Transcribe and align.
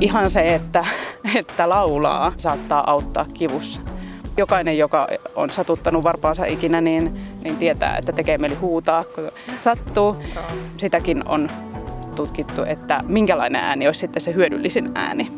ihan 0.00 0.30
se, 0.30 0.54
että, 0.54 0.84
että 1.34 1.68
laulaa 1.68 2.32
saattaa 2.36 2.90
auttaa 2.90 3.26
kivussa. 3.34 3.80
Jokainen, 4.36 4.78
joka 4.78 5.08
on 5.34 5.50
satuttanut 5.50 6.04
varpaansa 6.04 6.44
ikinä, 6.44 6.80
niin, 6.80 7.20
niin 7.44 7.56
tietää, 7.56 7.96
että 7.96 8.12
tekee 8.12 8.38
mieli 8.38 8.54
huutaa, 8.54 9.04
kun 9.04 9.30
sattuu. 9.58 10.16
Sitäkin 10.76 11.28
on 11.28 11.50
tutkittu, 12.16 12.62
että 12.62 13.04
minkälainen 13.06 13.64
ääni 13.64 13.86
olisi 13.86 14.00
sitten 14.00 14.22
se 14.22 14.34
hyödyllisin 14.34 14.90
ääni. 14.94 15.32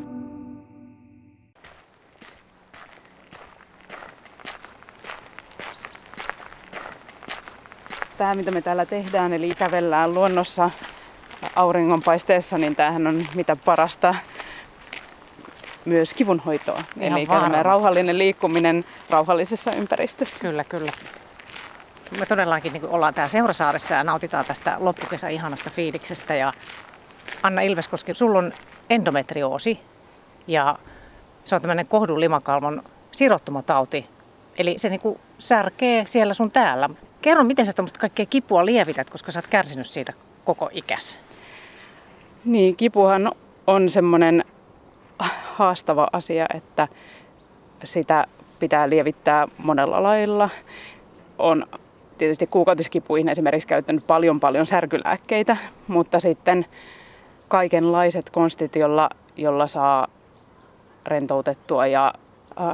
Tämä, 8.18 8.34
mitä 8.34 8.50
me 8.50 8.62
täällä 8.62 8.86
tehdään, 8.86 9.32
eli 9.32 9.54
kävellään 9.58 10.14
luonnossa 10.14 10.70
auringonpaisteessa, 11.56 12.58
niin 12.58 12.76
tämähän 12.76 13.06
on 13.06 13.26
mitä 13.34 13.56
parasta 13.56 14.14
myös 15.84 16.14
kivunhoitoa. 16.14 16.82
Ihan 17.00 17.18
Eli 17.18 17.26
tämmöinen 17.26 17.64
rauhallinen 17.64 18.18
liikkuminen 18.18 18.84
rauhallisessa 19.10 19.72
ympäristössä. 19.72 20.36
Kyllä, 20.40 20.64
kyllä. 20.64 20.92
Me 22.18 22.26
todellakin 22.26 22.72
niin 22.72 22.86
ollaan 22.86 23.14
täällä 23.14 23.28
Seurasaaressa 23.28 23.94
ja 23.94 24.04
nautitaan 24.04 24.44
tästä 24.44 24.76
loppukesän 24.80 25.30
ihanasta 25.30 25.70
fiiliksestä. 25.70 26.34
Ja 26.34 26.52
Anna 27.42 27.60
Ilveskoski, 27.60 28.14
sulla 28.14 28.38
on 28.38 28.52
endometrioosi 28.90 29.80
ja 30.46 30.78
se 31.44 31.54
on 31.54 31.60
tämmöinen 31.60 31.88
kohdun 31.88 32.20
limakalvon 32.20 32.82
sirottumatauti. 33.12 34.06
Eli 34.58 34.78
se 34.78 34.88
niin 34.88 35.00
kuin 35.00 35.20
särkee 35.38 36.06
siellä 36.06 36.34
sun 36.34 36.50
täällä. 36.50 36.90
Kerro, 37.22 37.44
miten 37.44 37.66
sä 37.66 37.72
tuommoista 37.72 38.00
kaikkea 38.00 38.26
kipua 38.26 38.66
lievität, 38.66 39.10
koska 39.10 39.32
sä 39.32 39.38
oot 39.38 39.46
kärsinyt 39.46 39.86
siitä 39.86 40.12
koko 40.44 40.68
ikäs. 40.72 41.20
Niin, 42.44 42.76
kipuhan 42.76 43.32
on 43.66 43.88
semmoinen 43.88 44.44
haastava 45.54 46.08
asia, 46.12 46.46
että 46.54 46.88
sitä 47.84 48.26
pitää 48.58 48.90
lievittää 48.90 49.48
monella 49.58 50.02
lailla. 50.02 50.50
On 51.38 51.66
tietysti 52.18 52.46
kuukautiskipuihin 52.46 53.28
esimerkiksi 53.28 53.68
käyttänyt 53.68 54.06
paljon 54.06 54.40
paljon 54.40 54.66
särkylääkkeitä, 54.66 55.56
mutta 55.88 56.20
sitten 56.20 56.66
kaikenlaiset 57.48 58.30
konstit, 58.30 58.76
jolla, 58.76 59.10
jolla 59.36 59.66
saa 59.66 60.08
rentoutettua 61.06 61.86
ja 61.86 62.14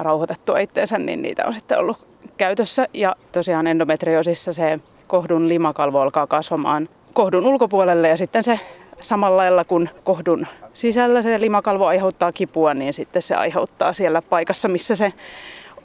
rauhoitettua 0.00 0.58
itseensä, 0.58 0.98
niin 0.98 1.22
niitä 1.22 1.47
on 1.47 1.54
sitten 1.54 1.78
ollut 1.78 2.06
käytössä. 2.36 2.88
Ja 2.94 3.16
tosiaan 3.32 3.66
endometriosissa 3.66 4.52
se 4.52 4.80
kohdun 5.06 5.48
limakalvo 5.48 6.00
alkaa 6.00 6.26
kasvamaan 6.26 6.88
kohdun 7.12 7.47
ulkopuolelle 7.47 8.08
ja 8.08 8.16
sitten 8.16 8.44
se 8.44 8.60
samalla 9.05 9.36
lailla 9.36 9.64
kuin 9.64 9.91
kohdun 10.05 10.47
sisällä 10.74 11.22
se 11.22 11.41
limakalvo 11.41 11.86
aiheuttaa 11.86 12.33
kipua, 12.33 12.74
niin 12.74 12.92
sitten 12.92 13.22
se 13.22 13.34
aiheuttaa 13.34 13.92
siellä 13.92 14.22
paikassa, 14.22 14.69
missä 14.69 14.97
se 14.97 15.12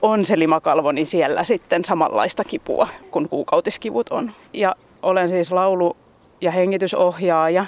on 0.01 0.25
se 0.25 0.39
limakalvo, 0.39 0.91
niin 0.91 1.07
siellä 1.07 1.43
sitten 1.43 1.85
samanlaista 1.85 2.43
kipua 2.43 2.87
kuin 3.11 3.29
kuukautiskivut 3.29 4.09
on. 4.09 4.31
Ja 4.53 4.75
olen 5.01 5.29
siis 5.29 5.51
laulu- 5.51 5.97
ja 6.41 6.51
hengitysohjaaja 6.51 7.65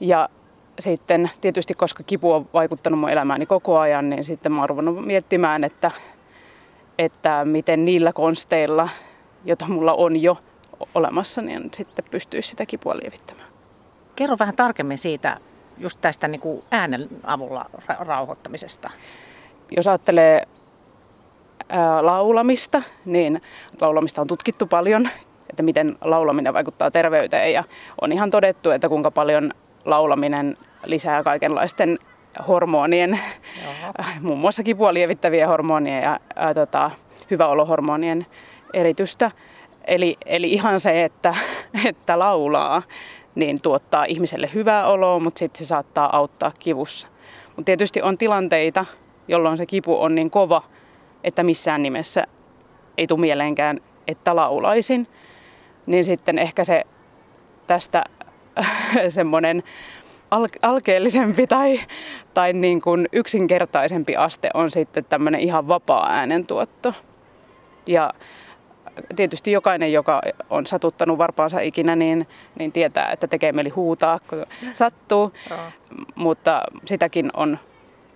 ja 0.00 0.28
sitten 0.78 1.30
tietysti, 1.40 1.74
koska 1.74 2.02
kipu 2.02 2.32
on 2.32 2.48
vaikuttanut 2.54 3.00
mun 3.00 3.10
elämääni 3.10 3.46
koko 3.46 3.78
ajan, 3.78 4.10
niin 4.10 4.24
sitten 4.24 4.52
mä 4.52 4.60
oon 4.60 4.68
ruvennut 4.68 5.06
miettimään, 5.06 5.64
että, 5.64 5.90
että 6.98 7.44
miten 7.44 7.84
niillä 7.84 8.12
konsteilla, 8.12 8.88
joita 9.44 9.66
mulla 9.68 9.92
on 9.92 10.22
jo 10.22 10.38
olemassa, 10.94 11.42
niin 11.42 11.70
sitten 11.76 12.04
pystyisi 12.10 12.48
sitä 12.48 12.66
kipua 12.66 12.96
lievittämään. 12.96 13.41
Kerro 14.22 14.36
vähän 14.38 14.56
tarkemmin 14.56 14.98
siitä, 14.98 15.36
just 15.78 15.98
tästä 16.00 16.28
niin 16.28 16.40
kuin 16.40 16.64
äänen 16.70 17.08
avulla 17.24 17.66
ra- 17.78 18.06
rauhoittamisesta. 18.06 18.90
Jos 19.76 19.86
ajattelee 19.86 20.42
ää, 21.68 22.06
laulamista, 22.06 22.82
niin 23.04 23.42
laulamista 23.80 24.20
on 24.20 24.26
tutkittu 24.26 24.66
paljon, 24.66 25.08
että 25.50 25.62
miten 25.62 25.98
laulaminen 26.00 26.54
vaikuttaa 26.54 26.90
terveyteen 26.90 27.52
ja 27.52 27.64
on 28.00 28.12
ihan 28.12 28.30
todettu, 28.30 28.70
että 28.70 28.88
kuinka 28.88 29.10
paljon 29.10 29.52
laulaminen 29.84 30.56
lisää 30.84 31.22
kaikenlaisten 31.22 31.98
hormonien, 32.48 33.20
Jaha. 33.64 33.92
muun 34.20 34.38
muassa 34.38 34.62
kipua 34.62 34.94
lievittäviä 34.94 35.48
hormonien 35.48 36.02
ja 36.02 36.20
ää, 36.36 36.54
tota, 36.54 36.90
hyväolohormonien 37.30 38.26
eritystä. 38.74 39.30
Eli, 39.84 40.16
eli 40.26 40.52
ihan 40.52 40.80
se, 40.80 41.04
että, 41.04 41.34
että 41.88 42.18
laulaa, 42.18 42.82
niin 43.34 43.62
tuottaa 43.62 44.04
ihmiselle 44.04 44.50
hyvää 44.54 44.86
oloa, 44.86 45.18
mutta 45.18 45.38
sitten 45.38 45.58
se 45.58 45.68
saattaa 45.68 46.16
auttaa 46.16 46.52
kivussa. 46.58 47.06
Mutta 47.56 47.66
tietysti 47.66 48.02
on 48.02 48.18
tilanteita, 48.18 48.86
jolloin 49.28 49.56
se 49.56 49.66
kipu 49.66 50.02
on 50.02 50.14
niin 50.14 50.30
kova, 50.30 50.62
että 51.24 51.42
missään 51.42 51.82
nimessä 51.82 52.26
ei 52.98 53.06
tule 53.06 53.20
mieleenkään, 53.20 53.80
että 54.08 54.36
laulaisin. 54.36 55.08
Niin 55.86 56.04
sitten 56.04 56.38
ehkä 56.38 56.64
se 56.64 56.84
tästä 57.66 58.04
semmoinen 59.08 59.62
alkeellisempi 60.62 61.46
tai, 61.46 61.80
tai 62.34 62.52
niin 62.52 62.82
kuin 62.82 63.08
yksinkertaisempi 63.12 64.16
aste 64.16 64.50
on 64.54 64.70
sitten 64.70 65.04
tämmöinen 65.04 65.40
ihan 65.40 65.68
vapaa 65.68 66.10
äänentuotto. 66.10 66.94
Ja 67.86 68.12
tietysti 69.16 69.52
jokainen, 69.52 69.92
joka 69.92 70.22
on 70.50 70.66
satuttanut 70.66 71.18
varpaansa 71.18 71.60
ikinä, 71.60 71.96
niin, 71.96 72.28
niin 72.58 72.72
tietää, 72.72 73.12
että 73.12 73.26
tekee 73.26 73.52
mieli 73.52 73.68
huutaa, 73.68 74.18
kun 74.30 74.46
sattuu. 74.72 75.32
Mutta 76.14 76.62
sitäkin 76.84 77.30
on 77.34 77.58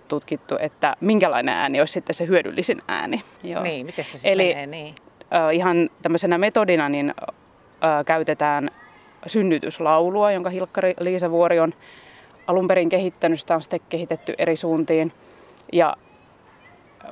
tutkittu, 0.07 0.55
että 0.59 0.95
minkälainen 1.01 1.55
ääni 1.55 1.79
olisi 1.79 1.93
sitten 1.93 2.15
se 2.15 2.27
hyödyllisin 2.27 2.81
ääni. 2.87 3.21
Joo. 3.43 3.63
Niin, 3.63 3.85
miten 3.85 4.05
se 4.05 4.11
sitten 4.11 4.31
Eli, 4.31 4.47
menee? 4.47 4.65
Niin. 4.65 4.95
Äh, 5.33 5.55
ihan 5.55 5.89
tämmöisenä 6.01 6.37
metodina 6.37 6.89
niin 6.89 7.13
äh, 7.19 8.05
käytetään 8.05 8.71
synnytyslaulua, 9.25 10.31
jonka 10.31 10.49
Hilkkari 10.49 10.93
Liisa 10.99 11.31
Vuori 11.31 11.59
on 11.59 11.73
alun 12.47 12.67
perin 12.67 12.89
kehittänyt. 12.89 13.39
Sitä 13.39 13.55
on 13.55 13.61
sitten 13.61 13.79
kehitetty 13.89 14.33
eri 14.37 14.55
suuntiin. 14.55 15.13
Ja 15.73 15.97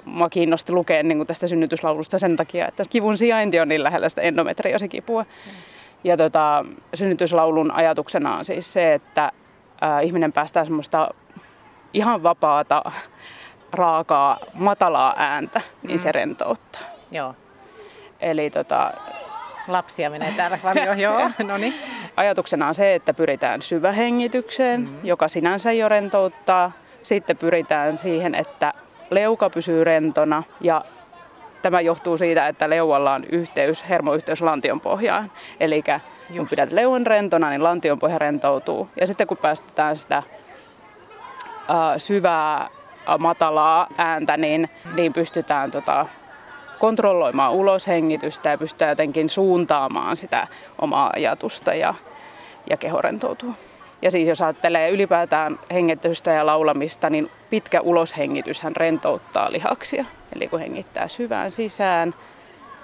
mua 0.05 0.29
kiinnosti 0.29 0.73
lukea 0.73 1.03
niin 1.03 1.17
kuin 1.17 1.27
tästä 1.27 1.47
synnytyslaulusta 1.47 2.19
sen 2.19 2.35
takia, 2.35 2.67
että 2.67 2.83
kivun 2.89 3.17
sijainti 3.17 3.59
on 3.59 3.67
niin 3.67 3.83
lähellä 3.83 4.09
sitä 4.09 4.21
endometriosikipua. 4.21 5.23
Mm. 5.23 5.51
Ja 6.03 6.17
tota, 6.17 6.65
synnytyslaulun 6.93 7.71
ajatuksena 7.71 8.37
on 8.37 8.45
siis 8.45 8.73
se, 8.73 8.93
että 8.93 9.31
ää, 9.81 10.01
ihminen 10.01 10.33
päästää 10.33 10.63
semmoista 10.63 11.09
ihan 11.93 12.23
vapaata, 12.23 12.91
raakaa, 13.73 14.39
matalaa 14.53 15.13
ääntä, 15.17 15.61
niin 15.83 15.99
mm. 15.99 16.03
se 16.03 16.11
rentouttaa. 16.11 16.81
Joo. 17.11 17.35
Eli 18.19 18.49
tota, 18.49 18.91
Lapsia 19.67 20.09
menee 20.09 20.33
täällä 20.37 20.59
paljon, 20.63 20.99
joo. 21.05 21.31
No 21.43 21.57
niin. 21.57 21.73
Ajatuksena 22.15 22.67
on 22.67 22.75
se, 22.75 22.95
että 22.95 23.13
pyritään 23.13 23.61
syvähengitykseen, 23.61 24.81
mm. 24.81 24.99
joka 25.03 25.27
sinänsä 25.27 25.71
jo 25.71 25.89
rentouttaa. 25.89 26.71
Sitten 27.03 27.37
pyritään 27.37 27.97
siihen, 27.97 28.35
että 28.35 28.73
leuka 29.09 29.49
pysyy 29.49 29.83
rentona 29.83 30.43
ja 30.61 30.85
tämä 31.61 31.81
johtuu 31.81 32.17
siitä, 32.17 32.47
että 32.47 32.69
leualla 32.69 33.13
on 33.13 33.23
yhteys, 33.31 33.89
hermoyhteys 33.89 34.41
lantionpohjaan. 34.41 35.31
Eli 35.59 35.83
kun 36.37 36.47
pidät 36.47 36.71
leuan 36.71 37.07
rentona, 37.07 37.49
niin 37.49 37.63
lantionpohja 37.63 38.17
rentoutuu. 38.17 38.89
Ja 38.99 39.07
sitten 39.07 39.27
kun 39.27 39.37
päästetään 39.37 39.95
sitä 39.95 40.23
uh, 41.69 41.75
syvää, 41.97 42.69
matalaa 43.19 43.87
ääntä, 43.97 44.37
niin, 44.37 44.69
niin 44.95 45.13
pystytään 45.13 45.71
tota, 45.71 46.05
kontrolloimaan 46.79 47.53
uloshengitystä 47.53 48.49
ja 48.49 48.57
pystytään 48.57 48.89
jotenkin 48.89 49.29
suuntaamaan 49.29 50.17
sitä 50.17 50.47
omaa 50.81 51.11
ajatusta 51.15 51.73
ja, 51.73 51.93
ja 52.69 52.77
keho 52.77 53.01
rentoutuu. 53.01 53.55
Ja 54.05 54.11
siis 54.11 54.27
jos 54.27 54.41
ajattelee 54.41 54.89
ylipäätään 54.89 55.59
hengitystä 55.73 56.31
ja 56.31 56.45
laulamista, 56.45 57.09
niin 57.09 57.31
pitkä 57.49 57.81
uloshengitys 57.81 58.61
hän 58.61 58.75
rentouttaa 58.75 59.51
lihaksia. 59.51 60.05
Eli 60.35 60.47
kun 60.47 60.59
hengittää 60.59 61.07
syvään 61.07 61.51
sisään 61.51 62.15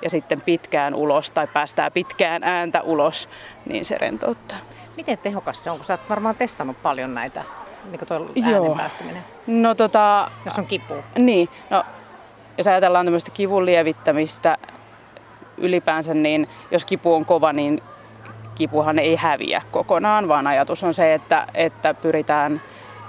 ja 0.01 0.09
sitten 0.09 0.41
pitkään 0.41 0.95
ulos 0.95 1.31
tai 1.31 1.47
päästää 1.47 1.91
pitkään 1.91 2.43
ääntä 2.43 2.81
ulos, 2.81 3.29
niin 3.65 3.85
se 3.85 3.97
rentouttaa. 3.97 4.57
Miten 4.97 5.17
tehokas 5.17 5.63
se 5.63 5.71
on, 5.71 5.77
kun 5.77 5.85
sä 5.85 5.93
oot 5.93 6.09
varmaan 6.09 6.35
testannut 6.35 6.81
paljon 6.83 7.13
näitä, 7.13 7.43
niin 7.83 7.99
kuin 7.99 8.07
tuo 8.07 8.17
äänen 8.17 8.51
Joo. 8.51 8.75
päästäminen? 8.75 9.23
No 9.47 9.75
tota... 9.75 10.31
Jos 10.45 10.59
on 10.59 10.65
kipu. 10.65 10.93
Niin, 11.17 11.49
no 11.69 11.83
jos 12.57 12.67
ajatellaan 12.67 13.05
tämmöistä 13.05 13.31
kivun 13.31 13.65
lievittämistä 13.65 14.57
ylipäänsä, 15.57 16.13
niin 16.13 16.49
jos 16.71 16.85
kipu 16.85 17.13
on 17.13 17.25
kova, 17.25 17.53
niin 17.53 17.81
kipuhan 18.61 18.99
ei 18.99 19.15
häviä 19.15 19.61
kokonaan, 19.71 20.27
vaan 20.27 20.47
ajatus 20.47 20.83
on 20.83 20.93
se, 20.93 21.13
että, 21.13 21.47
että 21.53 21.93
pyritään 21.93 22.61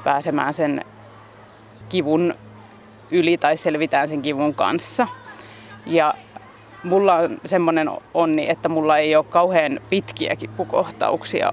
pääsemään 0.05 0.55
sen 0.55 0.85
kivun 1.89 2.35
yli 3.11 3.37
tai 3.37 3.57
selvitään 3.57 4.09
sen 4.09 4.23
kivun 4.23 4.55
kanssa. 4.55 5.09
Ja 5.87 6.15
mulla 6.85 7.15
on 7.15 7.39
semmoinen 7.45 7.91
onni, 8.15 8.51
että 8.51 8.69
mulla 8.69 8.99
ei 8.99 9.17
ole 9.17 9.25
kauhean 9.25 9.81
pitkiä 9.91 10.37
kipukohtauksia 10.37 11.53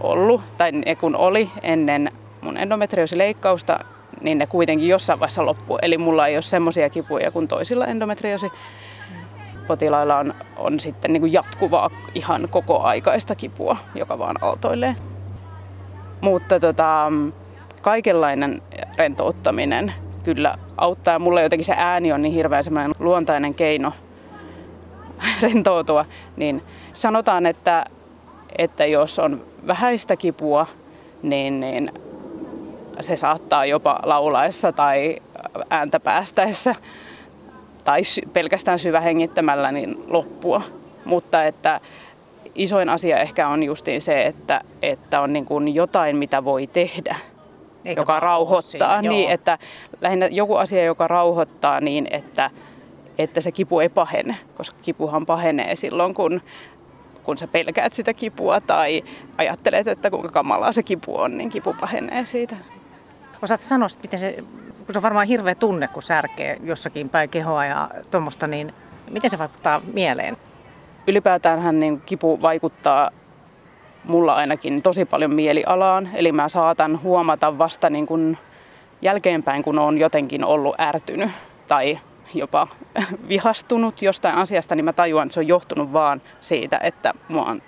ollut, 0.00 0.40
tai 0.58 0.72
ne 0.72 0.94
kun 0.94 1.16
oli 1.16 1.50
ennen 1.62 2.12
mun 2.40 2.56
endometriosileikkausta, 2.56 3.80
niin 4.20 4.38
ne 4.38 4.46
kuitenkin 4.46 4.88
jossain 4.88 5.20
vaiheessa 5.20 5.46
loppuu. 5.46 5.78
Eli 5.82 5.98
mulla 5.98 6.26
ei 6.26 6.36
ole 6.36 6.42
semmoisia 6.42 6.90
kipuja 6.90 7.30
kuin 7.30 7.48
toisilla 7.48 7.86
endometriosi 7.86 8.52
potilailla 9.66 10.18
on, 10.18 10.34
on 10.56 10.80
sitten 10.80 11.12
niin 11.12 11.20
kuin 11.20 11.32
jatkuvaa 11.32 11.90
ihan 12.14 12.48
koko 12.50 12.80
aikaista 12.80 13.34
kipua, 13.34 13.76
joka 13.94 14.18
vaan 14.18 14.36
aaltoilee. 14.40 14.96
Mutta 16.20 16.60
tota, 16.60 17.12
kaikenlainen 17.82 18.62
rentouttaminen 18.96 19.94
kyllä 20.24 20.58
auttaa. 20.76 21.18
Mulle 21.18 21.42
jotenkin 21.42 21.64
se 21.64 21.74
ääni 21.76 22.12
on 22.12 22.22
niin 22.22 22.34
hirveän 22.34 22.64
semmoinen 22.64 22.92
luontainen 22.98 23.54
keino 23.54 23.92
rentoutua. 25.42 26.04
Niin 26.36 26.62
sanotaan, 26.92 27.46
että, 27.46 27.84
että 28.58 28.86
jos 28.86 29.18
on 29.18 29.44
vähäistä 29.66 30.16
kipua, 30.16 30.66
niin, 31.22 31.60
niin 31.60 31.92
se 33.00 33.16
saattaa 33.16 33.66
jopa 33.66 34.00
laulaessa 34.02 34.72
tai 34.72 35.16
ääntä 35.70 36.00
päästäessä 36.00 36.74
tai 37.84 38.02
pelkästään 38.32 38.78
syvähengittämällä 38.78 39.72
niin 39.72 40.04
loppua. 40.06 40.62
Mutta 41.04 41.44
että 41.44 41.80
isoin 42.54 42.88
asia 42.88 43.18
ehkä 43.18 43.48
on 43.48 43.62
justiin 43.62 44.00
se, 44.00 44.26
että, 44.26 44.60
että 44.82 45.20
on 45.20 45.32
niin 45.32 45.44
kuin 45.44 45.74
jotain, 45.74 46.16
mitä 46.16 46.44
voi 46.44 46.66
tehdä, 46.66 47.16
Eikä 47.84 48.00
joka 48.00 48.20
rauhoittaa. 48.20 49.00
Siinä, 49.00 49.14
niin, 49.14 49.30
että 49.30 49.58
lähinnä 50.00 50.26
joku 50.26 50.54
asia, 50.54 50.84
joka 50.84 51.08
rauhoittaa 51.08 51.80
niin, 51.80 52.08
että, 52.10 52.50
että 53.18 53.40
se 53.40 53.52
kipu 53.52 53.80
ei 53.80 53.88
pahene, 53.88 54.36
koska 54.56 54.76
kipuhan 54.82 55.26
pahenee 55.26 55.76
silloin, 55.76 56.14
kun, 56.14 56.40
kun 57.22 57.38
sä 57.38 57.46
pelkäät 57.46 57.92
sitä 57.92 58.14
kipua 58.14 58.60
tai 58.60 59.04
ajattelet, 59.38 59.88
että 59.88 60.10
kuinka 60.10 60.28
kamalaa 60.28 60.72
se 60.72 60.82
kipu 60.82 61.18
on, 61.18 61.38
niin 61.38 61.50
kipu 61.50 61.74
pahenee 61.80 62.24
siitä. 62.24 62.56
Osaatko 63.42 63.66
sanoa, 63.66 63.88
miten 64.02 64.18
se 64.18 64.36
se 64.92 64.98
on 64.98 65.02
varmaan 65.02 65.26
hirveä 65.26 65.54
tunne, 65.54 65.88
kun 65.88 66.02
särkee 66.02 66.56
jossakin 66.62 67.08
päin 67.08 67.30
kehoa 67.30 67.64
ja 67.64 67.90
tuommoista, 68.10 68.46
niin 68.46 68.74
miten 69.10 69.30
se 69.30 69.38
vaikuttaa 69.38 69.80
mieleen? 69.92 70.36
Ylipäätään 71.06 71.80
niin 71.80 72.00
kipu 72.00 72.42
vaikuttaa 72.42 73.10
mulla 74.04 74.34
ainakin 74.34 74.82
tosi 74.82 75.04
paljon 75.04 75.34
mielialaan. 75.34 76.08
Eli 76.14 76.32
mä 76.32 76.48
saatan 76.48 77.02
huomata 77.02 77.58
vasta 77.58 77.90
niin 77.90 78.06
kuin 78.06 78.38
jälkeenpäin, 79.02 79.62
kun 79.62 79.78
on 79.78 79.98
jotenkin 79.98 80.44
ollut 80.44 80.80
ärtynyt 80.80 81.30
tai 81.68 81.98
jopa 82.34 82.68
vihastunut 83.28 84.02
jostain 84.02 84.34
asiasta, 84.34 84.74
niin 84.74 84.84
mä 84.84 84.92
tajuan, 84.92 85.26
että 85.26 85.34
se 85.34 85.40
on 85.40 85.48
johtunut 85.48 85.92
vaan 85.92 86.22
siitä, 86.40 86.78
että 86.82 87.14
mua 87.28 87.44
on 87.44 87.62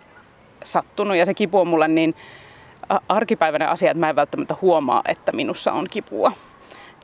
sattunut. 0.64 1.16
Ja 1.16 1.26
se 1.26 1.34
kipu 1.34 1.60
on 1.60 1.68
mulle 1.68 1.88
niin 1.88 2.14
arkipäiväinen 3.08 3.68
asia, 3.68 3.90
että 3.90 4.00
mä 4.00 4.10
en 4.10 4.16
välttämättä 4.16 4.54
huomaa, 4.62 5.02
että 5.08 5.32
minussa 5.32 5.72
on 5.72 5.86
kipua 5.90 6.32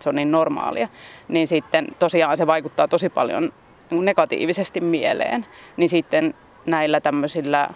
se 0.02 0.08
on 0.08 0.14
niin 0.14 0.31
normaalia, 0.31 0.88
niin 1.28 1.46
sitten 1.46 1.87
tosiaan 1.99 2.37
se 2.37 2.46
vaikuttaa 2.46 2.88
tosi 2.88 3.08
paljon 3.08 3.52
negatiivisesti 3.90 4.81
mieleen. 4.81 5.46
Niin 5.76 5.88
sitten 5.88 6.34
näillä 6.66 7.00
tämmöisillä 7.00 7.69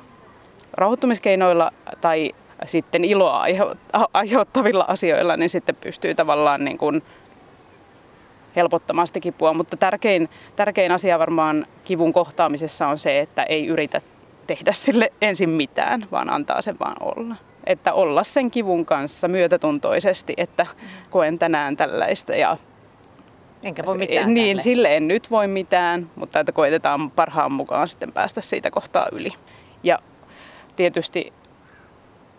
rauhoittumiskeinoilla 0.73 1.71
tai 2.01 2.33
sitten 2.65 3.05
iloa 3.05 3.45
aiheuttavilla 4.13 4.85
asioilla, 4.89 5.37
niin 5.37 5.51
sitten 5.51 5.77
pystyy 5.77 6.15
tavallaan 6.15 6.65
niin 6.65 6.79
kuin 6.79 7.03
helpottamaan 8.57 9.07
sitä 9.07 9.21
kipua. 9.21 9.53
Mutta 9.55 9.77
tärkein, 9.77 10.29
tärkein 10.57 10.93
asia 10.93 11.19
varmaan 11.19 11.67
kivun 11.85 12.13
kohtaamisessa 12.13 12.89
on 12.89 12.99
se, 12.99 13.21
että 13.21 13.43
ei 13.43 13.67
yritä 13.67 14.01
tehdä 14.47 14.73
sille 14.73 15.13
ensin 15.21 15.51
mitään, 15.51 16.07
vaan 16.13 16.31
antaa 16.31 16.63
sen 16.63 16.77
vaan 16.81 16.97
olla 17.01 17.37
että 17.67 17.93
olla 17.93 18.25
sen 18.25 18.51
kivun 18.51 18.87
kanssa 18.87 19.29
myötätuntoisesti, 19.29 20.35
että 20.37 20.67
koen 21.11 21.39
tänään 21.39 21.77
tällaista 21.77 22.35
ja 22.35 22.57
Enkä 23.65 23.83
voi 23.87 23.99
mitään. 23.99 24.35
Niin, 24.35 24.57
tälle. 24.57 24.63
sille 24.63 24.97
en 24.97 25.09
nyt 25.09 25.31
voi 25.31 25.49
mitään, 25.49 26.11
mutta 26.17 26.41
että 26.41 26.53
koitetaan 26.53 27.11
parhaan 27.11 27.53
mukaan 27.53 27.89
sitten 27.89 28.13
päästä 28.13 28.41
siitä 28.41 28.71
kohtaa 28.71 29.07
yli. 29.13 29.31
Ja 29.83 29.99
tietysti 30.77 31.33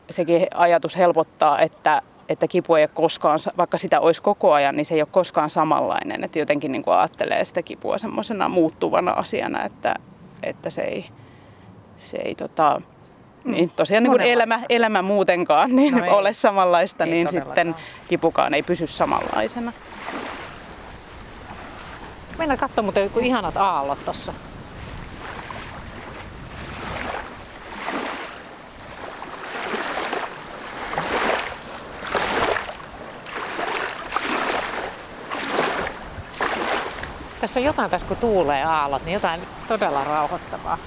sekin 0.10 0.48
ajatus 0.56 0.98
helpottaa, 0.98 1.60
että, 1.60 2.02
että 2.30 2.48
kipu 2.48 2.76
ei 2.76 2.84
ole 2.84 2.90
koskaan, 2.94 3.40
vaikka 3.58 3.78
sitä 3.78 4.00
olisi 4.00 4.22
koko 4.22 4.54
ajan, 4.54 4.76
niin 4.76 4.86
se 4.86 4.96
ei 4.96 5.02
ole 5.02 5.08
koskaan 5.12 5.50
samanlainen. 5.50 6.24
Että 6.24 6.40
jotenkin 6.40 6.72
niin 6.72 6.84
kuin 6.84 6.98
ajattelee 6.98 7.46
sitä 7.46 7.62
kipua 7.62 7.98
semmoisena 7.98 8.50
muuttuvana 8.50 9.12
asiana, 9.12 9.66
että, 9.66 9.96
että 10.44 10.70
se 10.70 10.82
ei, 10.82 11.06
se 11.96 12.18
ei 12.18 12.36
tota. 12.36 12.82
Niin 13.44 13.70
tosiaan 13.70 14.04
niin 14.04 14.12
kuin 14.12 14.22
elämä, 14.22 14.60
elämä 14.70 15.02
muutenkaan 15.02 15.76
niin 15.76 15.94
no 15.98 16.06
ei, 16.06 16.12
ole 16.12 16.34
samanlaista, 16.34 17.04
ei 17.04 17.12
niin 17.12 17.30
sitten 17.30 17.76
kipukaan 18.08 18.54
ei 18.54 18.64
pysy 18.64 18.88
samanlaisena. 18.88 19.74
Mennään 22.38 22.60
katsomaan 22.60 22.86
mutta 22.86 23.00
joku 23.00 23.20
ihanat 23.20 23.58
aallot 23.58 24.06
tuossa. 24.06 24.34
Tässä 37.42 37.60
on 37.60 37.64
jotain 37.64 37.92
tässä, 37.92 38.08
kun 38.08 38.18
tuulee 38.18 38.64
aallot, 38.64 39.06
niin 39.06 39.14
jotain 39.14 39.42
todella 39.68 40.04
rauhoittavaa. 40.04 40.78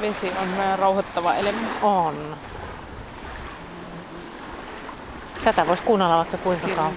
Vesi 0.00 0.32
on 0.42 0.48
rauhoittava 0.78 1.34
elementti. 1.34 1.78
On. 1.82 2.36
Tätä 5.44 5.66
voisi 5.66 5.82
kuunnella 5.82 6.16
vaikka 6.16 6.36
kuinka 6.36 6.68
kauan. 6.68 6.92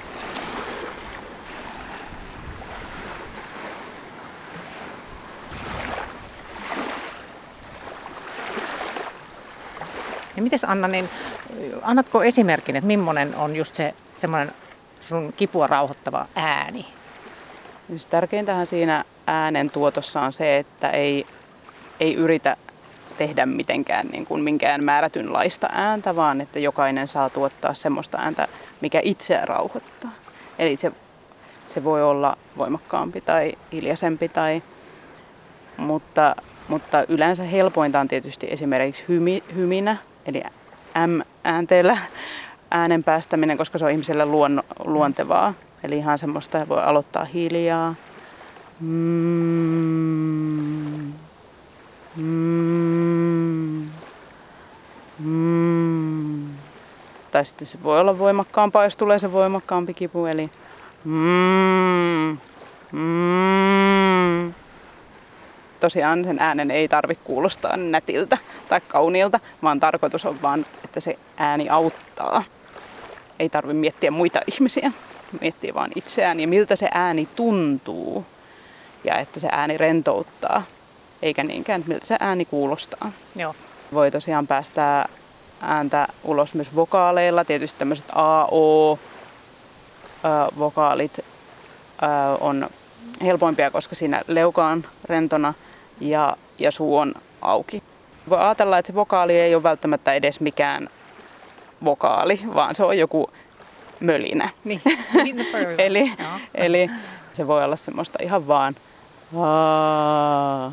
Ja 10.36 10.44
mites 10.44 10.63
Anna, 10.63 10.88
niin 10.88 11.10
annatko 11.81 12.24
esimerkin, 12.24 12.75
että 12.75 12.88
millainen 12.88 13.36
on 13.36 13.56
just 13.56 13.75
se 13.75 13.94
semmoinen 14.18 14.54
sun 15.00 15.34
kipua 15.38 15.68
rauhoittava 15.68 16.25
ääni? 16.36 16.86
Siis 17.88 18.06
tärkeintähän 18.06 18.68
siinä 18.68 19.04
äänen 19.28 19.69
tuotossa 19.69 20.22
on 20.22 20.34
se, 20.34 20.57
että 20.57 20.90
ei, 20.90 21.25
ei 22.00 22.16
yritä 22.16 22.57
tehdä 23.19 23.45
mitenkään 23.45 24.07
niin 24.07 24.25
kuin 24.25 24.44
minkään 24.44 24.83
määrätynlaista 24.83 25.68
ääntä, 25.71 26.16
vaan 26.16 26.42
että 26.42 26.60
jokainen 26.60 27.07
saa 27.07 27.30
tuottaa 27.30 27.74
semmoista 27.74 28.18
ääntä, 28.18 28.48
mikä 28.81 29.00
itseä 29.04 29.45
rauhoittaa. 29.45 30.12
Eli 30.60 30.77
se, 30.77 30.92
se 31.68 31.83
voi 31.83 32.04
olla 32.04 32.38
voimakkaampi 32.57 33.21
tai 33.21 33.54
hiljaisempi, 33.71 34.30
tai, 34.30 34.64
mutta, 35.78 36.35
mutta 36.68 37.06
yleensä 37.07 37.44
helpointa 37.44 37.99
on 37.99 38.07
tietysti 38.07 38.47
esimerkiksi 38.49 39.04
hymi, 39.07 39.44
hyminä, 39.56 39.97
eli 40.26 40.44
M-äänteellä 41.07 41.97
äänen 42.71 43.04
päästäminen, 43.04 43.57
koska 43.57 43.78
se 43.78 43.85
on 43.85 43.92
ihmiselle 43.92 44.26
luon, 44.26 44.64
luontevaa. 44.85 45.54
Eli 45.83 45.97
ihan 45.97 46.18
semmoista 46.18 46.68
voi 46.69 46.83
aloittaa 46.83 47.26
hiljaa. 47.26 47.95
Mm. 48.80 50.09
Mm. 52.16 52.89
Mm. 55.19 56.47
Tai 57.31 57.45
sitten 57.45 57.68
se 57.68 57.83
voi 57.83 57.99
olla 57.99 58.19
voimakkaampaa, 58.19 58.83
jos 58.83 58.97
tulee 58.97 59.19
se 59.19 59.31
voimakkaampi 59.31 59.94
kipu, 59.94 60.26
eli 60.26 60.49
mm. 61.06 62.38
Mm. 62.92 64.54
Tosiaan 65.80 66.23
sen 66.26 66.40
äänen 66.40 66.71
ei 66.71 66.88
tarvitse 66.88 67.23
kuulostaa 67.23 67.78
nätiltä 67.78 68.38
tai 68.69 68.81
kauniilta, 68.88 69.40
vaan 69.64 69.80
tarkoitus 69.80 70.26
on 70.26 70.42
vaan, 70.42 70.66
että 70.83 70.99
se 70.99 71.19
ääni 71.38 71.69
auttaa. 71.69 72.44
Ei 73.40 73.49
tarvitse 73.49 73.80
miettiä 73.80 74.11
muita 74.11 74.42
ihmisiä, 74.47 74.92
miettiä 75.42 75.73
vaan 75.73 75.92
itseään 75.95 76.40
ja 76.40 76.47
miltä 76.47 76.76
se 76.76 76.90
ääni 76.94 77.28
tuntuu 77.35 78.26
ja 79.04 79.18
että 79.18 79.40
se 79.40 79.47
ääni 79.52 79.78
rentouttaa 79.78 80.64
eikä 81.21 81.44
niinkään, 81.44 81.83
miltä 81.88 82.06
se 82.06 82.18
ääni 82.19 82.45
kuulostaa. 82.45 83.11
Joo. 83.35 83.56
Voi 83.94 84.12
tosiaan 84.12 84.48
päästää 84.48 85.10
ääntä 85.62 86.08
ulos 86.24 86.54
myös 86.54 86.76
vokaaleilla, 86.76 87.46
tietysti 87.46 87.80
tämmöiset 87.80 88.06
A-O 88.16 89.00
vokaalit 90.60 91.26
on 92.40 92.69
helpoimpia, 93.24 93.72
koska 93.72 93.96
siinä 93.96 94.22
leuka 94.28 94.68
on 94.68 94.84
rentona 95.06 95.54
ja, 96.00 96.38
ja 96.60 96.72
suu 96.72 96.98
on 96.98 97.16
auki. 97.42 97.84
Voi 98.30 98.40
ajatella, 98.40 98.78
että 98.78 98.88
se 98.88 98.96
vokaali 98.96 99.40
ei 99.40 99.56
ole 99.56 99.64
välttämättä 99.64 100.14
edes 100.14 100.40
mikään 100.40 100.90
vokaali, 101.86 102.42
vaan 102.56 102.76
se 102.76 102.84
on 102.84 102.98
joku 102.98 103.30
mölinä. 104.00 104.50
Niin, 104.64 104.81
niin 105.24 105.46
eli, 105.78 106.12
eli 106.56 106.90
se 107.34 107.48
voi 107.48 107.64
olla 107.64 107.76
semmoista 107.76 108.19
ihan 108.22 108.48
vaan 108.48 108.76
Aa. 109.38 110.72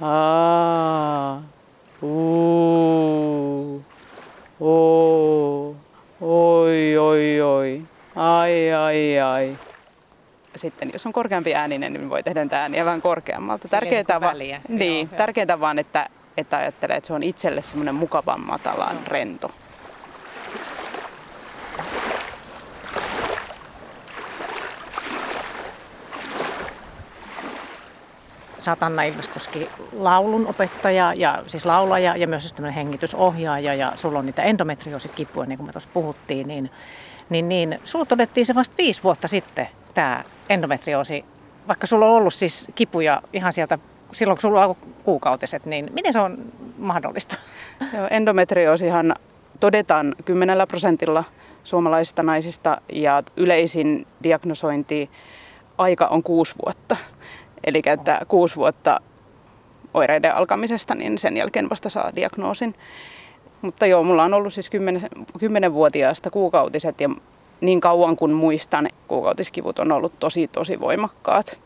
Aa. 0.00 1.42
Uu. 2.04 3.82
Oo. 4.60 5.74
Oi, 6.20 6.98
oi, 6.98 7.40
oi. 7.40 7.82
Ai, 8.16 8.72
ai, 8.72 9.20
ai. 9.20 9.56
Sitten 10.56 10.90
jos 10.92 11.06
on 11.06 11.12
korkeampi 11.12 11.54
ääninen, 11.54 11.92
niin 11.92 12.10
voi 12.10 12.22
tehdä 12.22 12.42
niitä 12.42 12.60
ääniä 12.60 12.84
vähän 12.84 13.02
korkeammalta. 13.02 13.68
Tärkeintä, 13.68 14.20
va- 14.20 14.32
niin, 14.68 15.08
Joo, 15.08 15.16
tärkeintä 15.16 15.60
vaan, 15.60 15.78
että, 15.78 16.08
että 16.36 16.56
ajattelee, 16.56 16.96
että 16.96 17.06
se 17.06 17.12
on 17.14 17.22
itselle 17.22 17.62
semmoinen 17.62 17.94
mukavan 17.94 18.40
matalan 18.40 18.96
rento. 19.08 19.50
Sä 28.64 28.72
oot 28.72 28.82
Anna 28.82 29.02
Ilveskoski 29.02 29.70
laulun 29.92 30.46
opettaja 30.46 31.14
ja 31.16 31.42
siis 31.46 31.66
laulaja 31.66 32.16
ja 32.16 32.26
myös 32.26 32.52
tämmöinen 32.52 32.74
hengitysohjaaja 32.74 33.74
ja 33.74 33.92
sulla 33.96 34.18
on 34.18 34.26
niitä 34.26 34.42
endometriosikipuja, 34.42 35.46
niin 35.46 35.58
kuin 35.58 35.66
me 35.66 35.72
tuossa 35.72 35.90
puhuttiin, 35.92 36.48
niin, 36.48 36.70
niin, 37.30 37.48
niin 37.48 37.80
sulla 37.84 38.04
todettiin 38.04 38.46
se 38.46 38.54
vasta 38.54 38.74
viisi 38.78 39.02
vuotta 39.02 39.28
sitten, 39.28 39.68
tämä 39.94 40.24
endometrioosi, 40.48 41.24
vaikka 41.68 41.86
sulla 41.86 42.06
on 42.06 42.12
ollut 42.12 42.34
siis 42.34 42.68
kipuja 42.74 43.22
ihan 43.32 43.52
sieltä 43.52 43.78
silloin, 44.12 44.36
kun 44.36 44.42
sulla 44.42 44.66
on 44.66 44.76
kuukautiset, 45.04 45.66
niin 45.66 45.90
miten 45.92 46.12
se 46.12 46.20
on 46.20 46.38
mahdollista? 46.78 47.36
Joo, 47.92 48.06
endometrioosihan 48.10 49.14
todetaan 49.60 50.14
10 50.24 50.58
prosentilla 50.68 51.24
suomalaisista 51.64 52.22
naisista 52.22 52.80
ja 52.92 53.22
yleisin 53.36 54.06
diagnosointi 54.22 55.10
aika 55.78 56.06
on 56.06 56.22
kuusi 56.22 56.54
vuotta. 56.66 56.96
Eli 57.64 57.82
että 57.86 58.20
kuusi 58.28 58.56
vuotta 58.56 59.00
oireiden 59.94 60.34
alkamisesta, 60.34 60.94
niin 60.94 61.18
sen 61.18 61.36
jälkeen 61.36 61.70
vasta 61.70 61.90
saa 61.90 62.10
diagnoosin. 62.16 62.74
Mutta 63.62 63.86
joo, 63.86 64.02
mulla 64.02 64.24
on 64.24 64.34
ollut 64.34 64.52
siis 64.54 64.70
10, 65.38 65.72
vuotiaasta 65.72 66.30
kuukautiset 66.30 67.00
ja 67.00 67.10
niin 67.60 67.80
kauan 67.80 68.16
kuin 68.16 68.32
muistan, 68.32 68.88
kuukautiskivut 69.08 69.78
on 69.78 69.92
ollut 69.92 70.18
tosi 70.18 70.48
tosi 70.48 70.80
voimakkaat. 70.80 71.58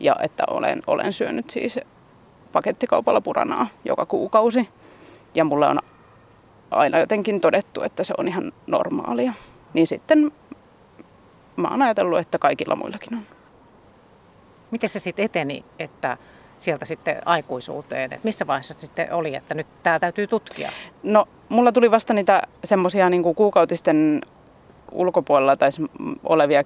Ja 0.00 0.16
että 0.22 0.44
olen, 0.50 0.82
olen 0.86 1.12
syönyt 1.12 1.50
siis 1.50 1.80
pakettikaupalla 2.52 3.20
puranaa 3.20 3.66
joka 3.84 4.06
kuukausi. 4.06 4.68
Ja 5.34 5.44
mulle 5.44 5.66
on 5.66 5.78
aina 6.70 6.98
jotenkin 6.98 7.40
todettu, 7.40 7.82
että 7.82 8.04
se 8.04 8.14
on 8.18 8.28
ihan 8.28 8.52
normaalia. 8.66 9.32
Niin 9.74 9.86
sitten 9.86 10.32
mä 11.56 11.68
oon 11.68 11.82
ajatellut, 11.82 12.18
että 12.18 12.38
kaikilla 12.38 12.76
muillakin 12.76 13.14
on. 13.14 13.33
Miten 14.74 14.88
se 14.88 14.98
sitten 14.98 15.24
eteni, 15.24 15.64
että 15.78 16.16
sieltä 16.58 16.84
sitten 16.84 17.22
aikuisuuteen, 17.24 18.12
että 18.12 18.24
missä 18.24 18.46
vaiheessa 18.46 18.74
sitten 18.74 19.12
oli, 19.12 19.34
että 19.34 19.54
nyt 19.54 19.66
tämä 19.82 19.98
täytyy 19.98 20.26
tutkia? 20.26 20.70
No, 21.02 21.28
mulla 21.48 21.72
tuli 21.72 21.90
vasta 21.90 22.14
niitä 22.14 22.42
semmoisia 22.64 23.10
niin 23.10 23.22
kuukautisten 23.22 24.20
ulkopuolella 24.92 25.56
tai 25.56 25.70
olevia 26.24 26.64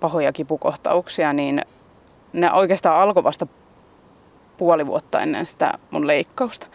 pahoja 0.00 0.32
kipukohtauksia, 0.32 1.32
niin 1.32 1.62
ne 2.32 2.52
oikeastaan 2.52 3.00
alkoi 3.00 3.24
vasta 3.24 3.46
puoli 4.56 4.86
vuotta 4.86 5.20
ennen 5.20 5.46
sitä 5.46 5.72
mun 5.90 6.06
leikkausta. 6.06 6.66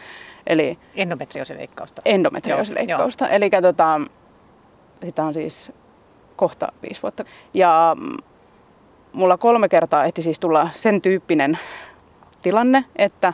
Eli 0.48 0.78
endometriosileikkausta. 0.96 2.02
Endometriosileikkausta. 2.06 3.30
Eli 3.30 3.50
tota, 3.62 4.02
sitä 5.06 5.24
on 5.24 5.34
siis 5.34 5.72
kohta 6.36 6.72
viisi 6.82 7.02
vuotta. 7.02 7.26
Ja 7.54 7.96
mulla 9.16 9.38
kolme 9.38 9.70
kertaa 9.70 10.06
ehti 10.06 10.22
siis 10.22 10.40
tulla 10.40 10.70
sen 10.74 11.02
tyyppinen 11.02 11.60
tilanne, 12.42 12.86
että 12.96 13.34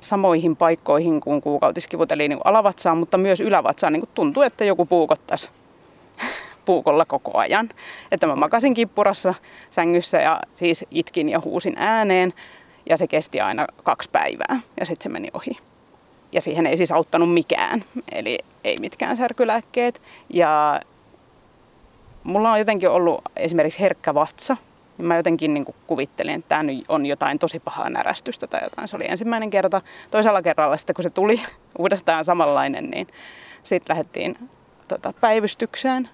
samoihin 0.00 0.56
paikkoihin 0.56 1.20
kuin 1.20 1.42
kuukautiskivut, 1.42 2.12
eli 2.12 2.28
niin 2.28 2.40
alavatsaan, 2.44 2.98
mutta 2.98 3.18
myös 3.18 3.40
ylävatsaan 3.40 3.92
niin 3.92 4.08
tuntuu, 4.14 4.42
että 4.42 4.64
joku 4.64 4.86
puukottaisi 4.86 5.50
puukolla 6.64 7.04
koko 7.04 7.38
ajan. 7.38 7.70
Että 8.12 8.26
mä 8.26 8.36
makasin 8.36 8.74
kippurassa 8.74 9.34
sängyssä 9.70 10.20
ja 10.20 10.40
siis 10.54 10.84
itkin 10.90 11.28
ja 11.28 11.40
huusin 11.40 11.74
ääneen 11.76 12.34
ja 12.90 12.96
se 12.96 13.06
kesti 13.06 13.40
aina 13.40 13.66
kaksi 13.82 14.10
päivää 14.12 14.60
ja 14.80 14.86
sitten 14.86 15.02
se 15.02 15.08
meni 15.08 15.28
ohi. 15.32 15.58
Ja 16.32 16.40
siihen 16.40 16.66
ei 16.66 16.76
siis 16.76 16.92
auttanut 16.92 17.34
mikään, 17.34 17.84
eli 18.12 18.38
ei 18.64 18.76
mitkään 18.80 19.16
särkylääkkeet. 19.16 20.02
Ja 20.30 20.80
mulla 22.24 22.52
on 22.52 22.58
jotenkin 22.58 22.90
ollut 22.90 23.22
esimerkiksi 23.36 23.80
herkkä 23.80 24.14
vatsa, 24.14 24.56
niin 24.98 25.06
mä 25.06 25.16
jotenkin 25.16 25.54
niin 25.54 25.64
kuin 25.64 25.76
kuvittelin, 25.86 26.34
että 26.34 26.48
tämä 26.48 26.64
on 26.88 27.06
jotain 27.06 27.38
tosi 27.38 27.60
pahaa 27.60 27.90
närästystä 27.90 28.46
tai 28.46 28.60
jotain. 28.62 28.88
Se 28.88 28.96
oli 28.96 29.04
ensimmäinen 29.08 29.50
kerta. 29.50 29.82
Toisella 30.10 30.42
kerralla 30.42 30.76
sitten, 30.76 30.94
kun 30.94 31.02
se 31.02 31.10
tuli 31.10 31.40
uudestaan 31.78 32.24
samanlainen, 32.24 32.90
niin 32.90 33.06
sitten 33.62 33.94
lähdettiin 33.96 34.38
tota, 34.88 35.12
päivystykseen 35.20 36.08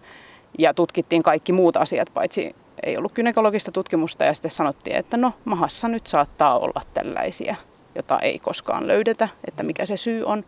ja 0.58 0.74
tutkittiin 0.74 1.22
kaikki 1.22 1.52
muut 1.52 1.76
asiat, 1.76 2.10
paitsi 2.14 2.56
ei 2.82 2.96
ollut 2.96 3.12
gynekologista 3.12 3.72
tutkimusta 3.72 4.24
ja 4.24 4.34
sitten 4.34 4.50
sanottiin, 4.50 4.96
että 4.96 5.16
no 5.16 5.32
mahassa 5.44 5.88
nyt 5.88 6.06
saattaa 6.06 6.58
olla 6.58 6.80
tällaisia, 6.94 7.56
jota 7.94 8.18
ei 8.18 8.38
koskaan 8.38 8.86
löydetä, 8.86 9.28
että 9.48 9.62
mikä 9.62 9.86
se 9.86 9.96
syy 9.96 10.24
on. 10.24 10.44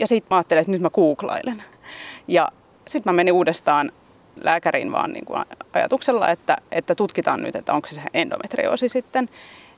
Ja 0.00 0.06
sitten 0.06 0.26
mä 0.30 0.36
ajattelin, 0.36 0.60
että 0.60 0.70
nyt 0.70 0.82
mä 0.82 0.90
googlailen. 0.90 1.62
Ja 2.28 2.48
sitten 2.88 3.12
mä 3.12 3.16
menin 3.16 3.34
uudestaan 3.34 3.92
lääkäriin 4.44 4.92
vaan 4.92 5.12
niin 5.12 5.24
kuin 5.24 5.44
ajatuksella, 5.72 6.28
että, 6.28 6.56
että 6.72 6.94
tutkitaan 6.94 7.42
nyt, 7.42 7.56
että 7.56 7.72
onko 7.72 7.88
se 7.88 8.02
endometrioosi 8.14 8.88
sitten. 8.88 9.28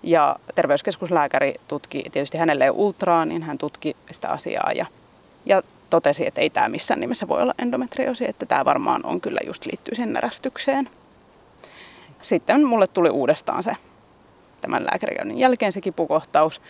Ja 0.02 0.37
terveyskeskuslääkäri 0.54 1.54
tutki 1.68 2.04
tietysti 2.12 2.38
hänelle 2.38 2.71
ultraa, 2.71 3.25
niin 3.25 3.42
hän 3.42 3.59
tutki 3.59 3.97
sitä 4.11 4.28
asiaa 4.28 4.73
ja, 4.73 4.87
ja 5.47 5.62
totesi, 5.90 6.26
että 6.26 6.40
ei 6.40 6.50
tämä 6.50 6.68
missään 6.68 7.00
nimessä 7.00 7.28
voi 7.28 7.42
olla 7.42 7.54
endometrioosi, 7.59 8.28
että 8.28 8.47
tämä 8.47 8.64
varmaan 8.64 9.06
on 9.06 9.21
kyllä 9.21 9.40
just 9.47 9.66
liittyy 9.66 9.94
sen 9.94 10.12
närästykseen. 10.12 10.88
Sitten 12.23 12.66
mulle 12.66 12.87
tuli 12.87 13.11
uudestaan 13.11 13.62
se 13.62 13.76
tämän 14.61 14.85
lääkärikäynnin 14.85 15.38
jälkeen 15.38 15.73
se 15.73 15.80
kipukohtaus. 15.80 16.62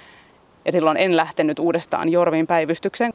Ja 0.64 0.72
silloin 0.72 0.96
en 0.96 1.16
lähtenyt 1.16 1.58
uudestaan 1.58 2.08
Jorvin 2.08 2.46
päivystykseen, 2.46 3.12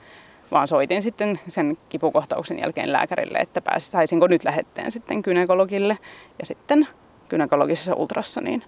vaan 0.52 0.68
soitin 0.68 1.02
sitten 1.02 1.40
sen 1.48 1.78
kipukohtauksen 1.90 2.60
jälkeen 2.60 2.92
lääkärille, 2.92 3.38
että 3.38 3.62
pääs, 3.62 3.92
saisinko 3.92 4.28
nyt 4.28 4.44
lähetteen 4.44 4.92
sitten 4.92 5.20
gynekologille. 5.24 5.98
Ja 6.40 6.46
sitten 6.46 6.88
gynekologisessa 7.30 7.96
ultrassa 7.96 8.42
niin 8.42 8.64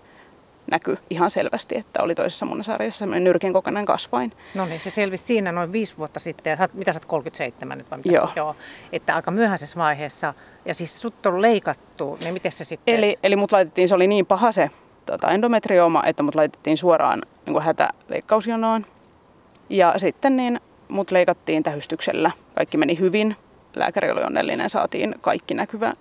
näkyi 0.72 0.98
ihan 1.10 1.32
selvästi, 1.32 1.78
että 1.78 2.04
oli 2.04 2.16
toisessa 2.16 2.46
munasarjassa 2.46 3.00
semmoinen 3.00 3.24
nyrkin 3.24 3.54
kokoinen 3.54 3.86
kasvain. 3.86 4.34
No 4.56 4.66
niin, 4.66 4.82
se 4.82 4.90
selvisi 4.90 5.24
siinä 5.24 5.52
noin 5.52 5.72
viisi 5.72 5.98
vuotta 5.98 6.20
sitten, 6.20 6.52
ja 6.52 6.58
sä, 6.58 6.70
mitä 6.74 6.94
sä 6.94 6.98
oot 6.98 7.06
37 7.06 7.78
nyt 7.78 7.92
vai 7.92 7.98
mitä? 7.98 8.12
Joo. 8.12 8.30
Joo. 8.36 8.56
Että 8.92 9.16
aika 9.16 9.32
myöhäisessä 9.32 9.78
vaiheessa, 9.78 10.34
ja 10.66 10.74
siis 10.74 11.02
sut 11.02 11.26
on 11.26 11.42
leikattu, 11.42 12.18
niin 12.22 12.34
miten 12.34 12.52
se 12.52 12.64
sitten? 12.64 12.96
Eli, 12.96 13.20
eli 13.24 13.36
mut 13.36 13.52
laitettiin, 13.52 13.88
se 13.88 13.96
oli 13.96 14.08
niin 14.08 14.26
paha 14.26 14.52
se 14.52 14.72
tota, 15.06 15.32
endometriooma, 15.32 16.04
että 16.04 16.24
mut 16.24 16.36
laitettiin 16.36 16.78
suoraan 16.78 17.22
niin 17.46 17.62
hätäleikkausjonoon. 17.62 18.86
Ja 19.70 19.94
sitten 19.98 20.36
niin 20.36 20.60
mut 20.90 21.12
leikattiin 21.12 21.64
tähystyksellä. 21.64 22.32
Kaikki 22.56 22.78
meni 22.78 23.00
hyvin. 23.00 23.36
Lääkäri 23.76 24.12
oli 24.12 24.24
onnellinen, 24.24 24.70
saatiin 24.70 25.16
kaikki 25.22 25.54
näkyvä 25.54 25.94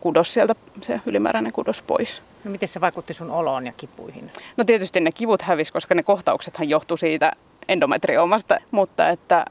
kudos 0.00 0.32
sieltä, 0.32 0.54
se 0.80 1.00
ylimääräinen 1.06 1.52
kudos 1.52 1.82
pois. 1.82 2.22
No 2.44 2.50
miten 2.50 2.68
se 2.68 2.80
vaikutti 2.80 3.14
sun 3.14 3.30
oloon 3.30 3.66
ja 3.66 3.72
kipuihin? 3.76 4.30
No 4.56 4.64
tietysti 4.64 5.00
ne 5.00 5.12
kivut 5.12 5.42
hävisi, 5.42 5.72
koska 5.72 5.94
ne 5.94 6.02
kohtauksethan 6.02 6.68
johtui 6.68 6.98
siitä 6.98 7.32
endometriomasta, 7.68 8.58
mutta 8.70 9.08
että 9.08 9.44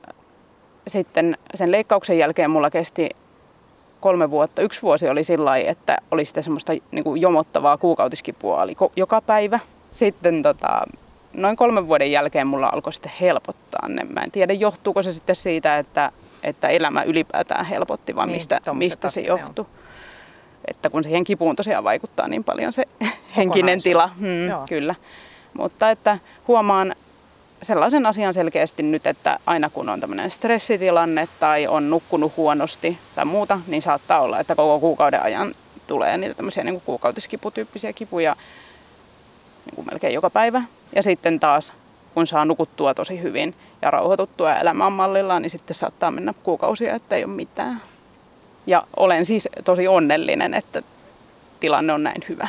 sitten 0.87 1.37
sen 1.55 1.71
leikkauksen 1.71 2.17
jälkeen 2.17 2.51
mulla 2.51 2.69
kesti 2.69 3.09
kolme 3.99 4.31
vuotta. 4.31 4.61
Yksi 4.61 4.81
vuosi 4.81 5.09
oli 5.09 5.23
sillä 5.23 5.57
että 5.57 5.97
oli 6.11 6.25
sitä 6.25 6.41
semmoista 6.41 6.73
niin 6.91 7.03
kuin 7.03 7.21
jomottavaa 7.21 7.77
kuukautiskipua 7.77 8.61
oli 8.61 8.75
joka 8.95 9.21
päivä. 9.21 9.59
Sitten 9.91 10.43
tota, 10.43 10.81
noin 11.33 11.55
kolmen 11.55 11.87
vuoden 11.87 12.11
jälkeen 12.11 12.47
mulla 12.47 12.69
alkoi 12.73 12.93
sitten 12.93 13.11
helpottaa 13.21 13.87
ne. 13.87 14.03
Mä 14.03 14.21
en 14.21 14.31
tiedä, 14.31 14.53
johtuuko 14.53 15.03
se 15.03 15.13
sitten 15.13 15.35
siitä, 15.35 15.77
että, 15.77 16.11
että 16.43 16.67
elämä 16.67 17.03
ylipäätään 17.03 17.65
helpotti, 17.65 18.15
vai 18.15 18.25
niin, 18.25 18.35
mistä, 18.35 18.61
mistä 18.73 19.09
se 19.09 19.21
johtuu. 19.21 19.67
Että 20.67 20.89
kun 20.89 21.03
siihen 21.03 21.23
kipuun 21.23 21.55
tosiaan 21.55 21.83
vaikuttaa 21.83 22.27
niin 22.27 22.43
paljon 22.43 22.73
se 22.73 22.83
henkinen 23.35 23.81
tila. 23.81 24.07
Hmm, 24.19 24.67
kyllä. 24.69 24.95
Mutta 25.53 25.91
että 25.91 26.17
huomaan 26.47 26.95
sellaisen 27.61 28.05
asian 28.05 28.33
selkeästi 28.33 28.83
nyt, 28.83 29.07
että 29.07 29.39
aina 29.45 29.69
kun 29.69 29.89
on 29.89 29.99
tämmöinen 29.99 30.31
stressitilanne 30.31 31.27
tai 31.39 31.67
on 31.67 31.89
nukkunut 31.89 32.37
huonosti 32.37 32.97
tai 33.15 33.25
muuta, 33.25 33.59
niin 33.67 33.81
saattaa 33.81 34.21
olla, 34.21 34.39
että 34.39 34.55
koko 34.55 34.79
kuukauden 34.79 35.23
ajan 35.23 35.53
tulee 35.87 36.17
niitä 36.17 36.35
tämmöisiä 36.35 36.63
niin 36.63 36.73
kuin 36.73 36.83
kuukautiskiputyyppisiä 36.85 37.93
kipuja 37.93 38.35
niin 39.65 39.75
kuin 39.75 39.87
melkein 39.91 40.13
joka 40.13 40.29
päivä. 40.29 40.63
Ja 40.95 41.03
sitten 41.03 41.39
taas, 41.39 41.73
kun 42.13 42.27
saa 42.27 42.45
nukuttua 42.45 42.93
tosi 42.93 43.21
hyvin 43.21 43.55
ja 43.81 43.91
rauhoituttua 43.91 44.49
ja 44.49 44.59
elämä 44.59 44.85
on 44.85 44.93
mallillaan, 44.93 45.41
niin 45.41 45.49
sitten 45.49 45.75
saattaa 45.75 46.11
mennä 46.11 46.33
kuukausia, 46.43 46.95
että 46.95 47.15
ei 47.15 47.23
ole 47.23 47.33
mitään. 47.33 47.81
Ja 48.67 48.83
olen 48.97 49.25
siis 49.25 49.49
tosi 49.63 49.87
onnellinen, 49.87 50.53
että 50.53 50.81
tilanne 51.59 51.93
on 51.93 52.03
näin 52.03 52.23
hyvä. 52.29 52.47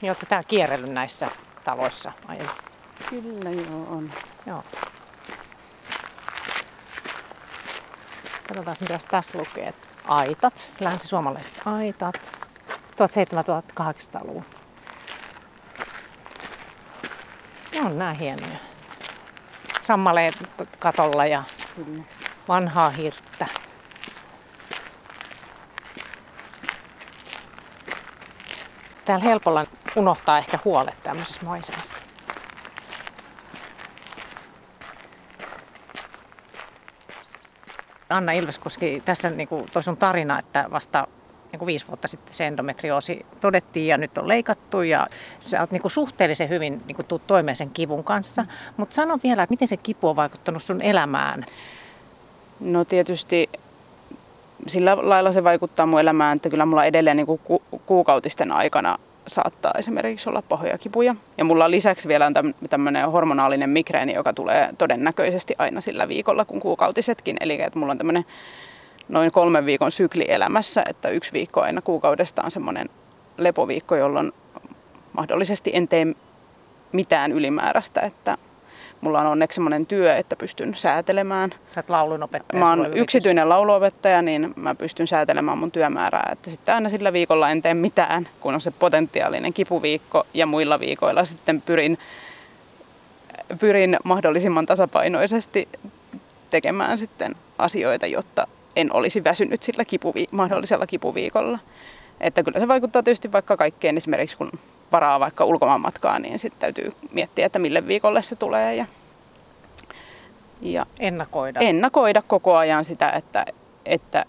Niin 0.00 0.10
oletko 0.10 0.26
tää 0.28 0.42
kierrellyt 0.42 0.92
näissä 0.92 1.30
taloissa 1.64 2.12
aiemmin? 2.28 2.50
Kyllä 3.10 3.50
joo 3.50 3.86
on. 3.90 4.10
Joo. 4.46 4.62
Katsotaan, 8.48 8.76
mitä 8.80 8.98
tässä 9.10 9.38
lukee. 9.38 9.74
Aitat, 10.04 10.70
länsisuomalaiset 10.80 11.60
aitat, 11.64 12.45
1700-1800-luvun. 12.96 14.44
On 17.84 17.98
nämä 17.98 18.14
hienoja. 18.14 18.58
Sammaleet 19.80 20.34
katolla 20.78 21.26
ja 21.26 21.42
vanhaa 22.48 22.90
hirttä. 22.90 23.46
Täällä 29.04 29.24
helpolla 29.24 29.64
unohtaa 29.96 30.38
ehkä 30.38 30.58
huolet 30.64 31.02
tämmöisessä 31.02 31.40
maisemassa. 31.44 32.02
Anna 38.08 38.32
Ilveskoski, 38.32 39.02
tässä 39.04 39.30
niin 39.30 39.48
kuin 39.48 39.70
toi 39.70 39.82
sun 39.82 39.96
tarina, 39.96 40.38
että 40.38 40.64
vasta 40.70 41.06
niin 41.56 41.58
kuin 41.58 41.66
viisi 41.66 41.88
vuotta 41.88 42.08
sitten 42.08 42.34
se 42.34 42.46
endometrioosi 42.46 43.26
todettiin 43.40 43.86
ja 43.86 43.98
nyt 43.98 44.18
on 44.18 44.28
leikattu 44.28 44.82
ja 44.82 45.06
sä 45.40 45.60
oot 45.60 45.70
niin 45.70 45.82
kuin 45.82 45.92
suhteellisen 45.92 46.48
hyvin 46.48 46.82
niin 46.86 46.96
kuin 46.96 47.06
tuut 47.06 47.26
toimeen 47.26 47.56
sen 47.56 47.70
kivun 47.70 48.04
kanssa. 48.04 48.46
Mutta 48.76 48.94
sano 48.94 49.18
vielä, 49.22 49.42
että 49.42 49.52
miten 49.52 49.68
se 49.68 49.76
kipu 49.76 50.08
on 50.08 50.16
vaikuttanut 50.16 50.62
sun 50.62 50.82
elämään? 50.82 51.44
No 52.60 52.84
tietysti 52.84 53.50
sillä 54.66 54.96
lailla 55.00 55.32
se 55.32 55.44
vaikuttaa 55.44 55.86
mun 55.86 56.00
elämään, 56.00 56.36
että 56.36 56.50
kyllä 56.50 56.66
mulla 56.66 56.84
edelleen 56.84 57.16
niin 57.16 57.26
kuin 57.26 57.40
ku- 57.44 57.62
kuukautisten 57.86 58.52
aikana 58.52 58.98
saattaa 59.26 59.72
esimerkiksi 59.78 60.28
olla 60.28 60.42
pahoja 60.42 60.78
kipuja. 60.78 61.14
Ja 61.38 61.44
mulla 61.44 61.70
lisäksi 61.70 62.08
vielä 62.08 62.26
on 62.26 62.34
tämmöinen 62.70 63.10
hormonaalinen 63.10 63.70
migreeni, 63.70 64.14
joka 64.14 64.32
tulee 64.32 64.70
todennäköisesti 64.78 65.54
aina 65.58 65.80
sillä 65.80 66.08
viikolla 66.08 66.44
kuin 66.44 66.60
kuukautisetkin. 66.60 67.36
Eli 67.40 67.62
että 67.62 67.78
mulla 67.78 67.92
on 67.92 67.98
tämmöinen 67.98 68.24
noin 69.08 69.32
kolmen 69.32 69.66
viikon 69.66 69.92
sykli 69.92 70.24
elämässä, 70.28 70.82
että 70.88 71.08
yksi 71.08 71.32
viikko 71.32 71.60
aina 71.60 71.82
kuukaudesta 71.82 72.42
on 72.42 72.50
semmoinen 72.50 72.88
lepoviikko, 73.38 73.96
jolloin 73.96 74.32
mahdollisesti 75.12 75.70
en 75.74 75.88
tee 75.88 76.06
mitään 76.92 77.32
ylimääräistä, 77.32 78.00
että 78.00 78.38
mulla 79.00 79.20
on 79.20 79.26
onneksi 79.26 79.54
semmoinen 79.54 79.86
työ, 79.86 80.16
että 80.16 80.36
pystyn 80.36 80.74
säätelemään. 80.74 81.54
Sä 81.70 81.80
oot 81.80 81.90
laulunopettaja. 81.90 82.60
Mä 82.62 82.70
oon 82.70 82.94
yksityinen 82.94 83.48
lauluopettaja, 83.48 84.22
niin 84.22 84.52
mä 84.56 84.74
pystyn 84.74 85.06
säätelemään 85.06 85.58
mun 85.58 85.70
työmäärää. 85.70 86.28
Että 86.32 86.50
sitten 86.50 86.74
aina 86.74 86.88
sillä 86.88 87.12
viikolla 87.12 87.50
en 87.50 87.62
tee 87.62 87.74
mitään, 87.74 88.28
kun 88.40 88.54
on 88.54 88.60
se 88.60 88.70
potentiaalinen 88.70 89.52
kipuviikko 89.52 90.26
ja 90.34 90.46
muilla 90.46 90.80
viikoilla 90.80 91.24
sitten 91.24 91.62
pyrin, 91.62 91.98
pyrin 93.60 93.96
mahdollisimman 94.04 94.66
tasapainoisesti 94.66 95.68
tekemään 96.50 96.98
sitten 96.98 97.34
asioita, 97.58 98.06
jotta 98.06 98.46
en 98.76 98.92
olisi 98.92 99.24
väsynyt 99.24 99.62
sillä 99.62 99.84
kipuvi- 99.84 100.28
mahdollisella 100.30 100.86
kipuviikolla. 100.86 101.58
Että 102.20 102.42
kyllä 102.42 102.60
se 102.60 102.68
vaikuttaa 102.68 103.02
tietysti 103.02 103.32
vaikka 103.32 103.56
kaikkeen, 103.56 103.96
esimerkiksi 103.96 104.36
kun 104.36 104.50
varaa 104.92 105.20
vaikka 105.20 105.44
ulkomaanmatkaa, 105.44 106.18
niin 106.18 106.38
sitten 106.38 106.60
täytyy 106.60 106.92
miettiä, 107.12 107.46
että 107.46 107.58
mille 107.58 107.86
viikolle 107.86 108.22
se 108.22 108.36
tulee 108.36 108.74
ja, 108.74 108.86
ja 110.60 110.86
ennakoida. 111.00 111.60
ennakoida 111.60 112.22
koko 112.22 112.56
ajan 112.56 112.84
sitä, 112.84 113.10
että, 113.10 113.46
että 113.86 114.24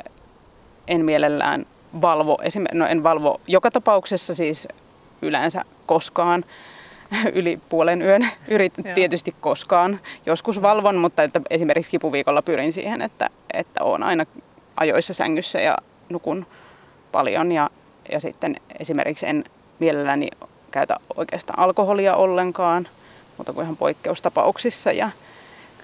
en 0.88 1.06
mielellään 1.06 1.66
valvo, 2.01 2.38
esimerkiksi, 2.42 2.77
no 2.77 2.88
en 2.88 3.04
valvo 3.04 3.42
joka 3.48 3.72
tapauksessa 3.72 4.36
siis 4.36 4.68
yleensä 5.22 5.66
koskaan 5.86 6.46
yli 7.34 7.60
puolen 7.70 8.02
yön, 8.02 8.30
yrit, 8.48 8.74
tietysti 8.96 9.36
koskaan. 9.42 10.00
Joskus 10.26 10.62
valvon, 10.62 10.96
mutta 10.96 11.24
että 11.24 11.42
esimerkiksi 11.50 11.92
kipuviikolla 11.92 12.42
pyrin 12.42 12.74
siihen, 12.74 13.02
että, 13.02 13.30
että 13.54 13.84
olen 13.84 14.04
aina 14.04 14.26
ajoissa 14.78 15.14
sängyssä 15.14 15.62
ja 15.62 15.78
nukun 16.10 16.46
paljon 17.12 17.51
ja, 17.51 17.70
ja 18.12 18.20
sitten 18.20 18.55
esimerkiksi 18.79 19.25
en 19.25 19.44
mielelläni 19.79 20.27
käytä 20.72 20.98
oikeastaan 21.16 21.60
alkoholia 21.60 22.16
ollenkaan, 22.16 22.88
mutta 23.38 23.53
kuin 23.53 23.64
ihan 23.64 23.77
poikkeustapauksissa. 23.77 24.92
Ja, 24.92 25.10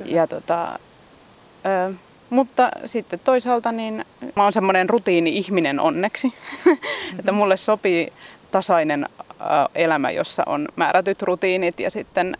ja 0.06 0.28
tota, 0.28 0.80
ö, 1.90 1.94
mutta 2.30 2.70
sitten 2.86 3.20
toisaalta 3.24 3.72
niin 3.72 4.06
mä 4.36 4.44
oon 4.44 4.54
semmoinen 4.54 4.90
rutiini-ihminen 4.90 5.80
onneksi, 5.80 6.28
mm-hmm. 6.66 7.20
että 7.20 7.32
mulle 7.32 7.58
sopii 7.58 8.14
tasainen 8.54 9.06
elämä, 9.76 10.12
jossa 10.12 10.44
on 10.46 10.68
määrätyt 10.76 11.22
rutiinit 11.22 11.80
ja 11.80 11.92
sitten 11.92 12.38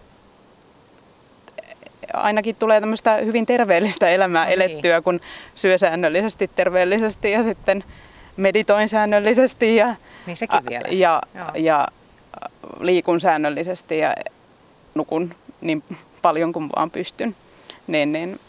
ainakin 2.14 2.56
tulee 2.56 2.80
tämmöistä 2.80 3.18
hyvin 3.18 3.46
terveellistä 3.46 4.10
elämää 4.10 4.46
niin. 4.46 4.62
elettyä, 4.62 5.02
kun 5.02 5.20
syö 5.56 5.78
säännöllisesti 5.78 6.48
terveellisesti 6.56 7.32
ja 7.32 7.44
sitten 7.44 7.84
meditoin 8.38 8.90
säännöllisesti 8.90 9.76
ja, 9.76 9.96
niin 10.26 10.38
sekin 10.38 10.66
vielä. 10.70 10.88
ja, 10.92 11.22
ja 11.56 11.88
liikun 12.80 13.20
säännöllisesti 13.20 13.98
ja 13.98 14.16
nukun 14.96 15.36
niin 15.62 15.84
paljon 16.22 16.54
kuin 16.54 16.70
vaan 16.76 16.92
pystyn, 16.92 17.36
niin, 17.88 18.12
niin 18.12 18.40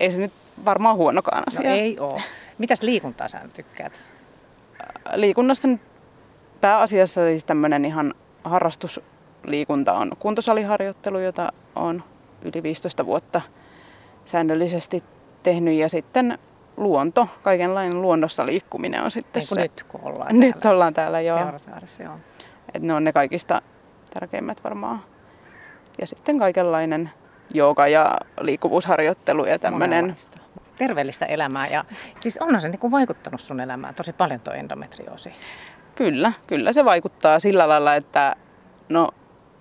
ei 0.00 0.10
se 0.10 0.18
nyt 0.18 0.32
varmaan 0.64 0.96
huonokaan 0.96 1.38
no 1.38 1.44
asia. 1.46 1.70
No 1.70 1.76
ei 1.76 1.98
ole. 1.98 2.22
Mitäs 2.58 2.82
liikuntaa 2.82 3.28
sä 3.28 3.40
tykkäät? 3.54 4.00
Liikunnasta 5.14 5.68
nyt 5.68 5.80
pääasiassa 6.60 7.20
siis 7.20 7.44
tämmöinen 7.44 7.84
ihan 7.84 8.14
harrastusliikunta 8.44 9.92
on 9.92 10.12
kuntosaliharjoittelu, 10.18 11.18
jota 11.18 11.52
on 11.76 12.02
yli 12.42 12.62
15 12.62 13.06
vuotta 13.06 13.40
säännöllisesti 14.24 15.04
tehnyt 15.42 15.74
ja 15.74 15.88
sitten 15.88 16.38
luonto, 16.76 17.28
kaikenlainen 17.42 18.02
luonnossa 18.02 18.46
liikkuminen 18.46 19.02
on 19.02 19.10
sitten 19.10 19.42
se. 19.42 19.60
nyt 19.60 19.84
kun 19.88 20.00
ollaan 20.04 20.28
täällä. 20.28 20.46
Nyt 20.46 20.66
ollaan 20.66 20.94
täällä, 20.94 21.20
joo. 21.20 21.38
Joo. 22.04 22.18
Et 22.74 22.82
ne 22.82 22.94
on 22.94 23.04
ne 23.04 23.12
kaikista 23.12 23.62
tärkeimmät 24.14 24.64
varmaan. 24.64 25.00
Ja 26.00 26.06
sitten 26.06 26.38
kaikenlainen 26.38 27.10
jooga 27.54 27.88
ja 27.88 28.18
liikkuvuusharjoittelu 28.40 29.44
ja 29.44 29.58
tämmöinen. 29.58 30.16
Terveellistä 30.76 31.26
elämää 31.26 31.68
ja 31.68 31.84
siis 32.20 32.38
onhan 32.38 32.60
se 32.60 32.68
niin 32.68 32.90
vaikuttanut 32.90 33.40
sun 33.40 33.60
elämään 33.60 33.94
tosi 33.94 34.12
paljon 34.12 34.40
tuo 34.40 34.54
endometrioosi. 34.54 35.32
Kyllä, 35.98 36.32
kyllä 36.46 36.72
se 36.72 36.84
vaikuttaa 36.84 37.40
sillä 37.40 37.68
lailla, 37.68 37.94
että 37.94 38.36
no 38.88 39.08